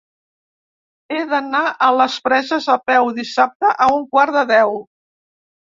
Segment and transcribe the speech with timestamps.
[1.15, 4.77] He d'anar a les Preses a peu dissabte a un quart de deu.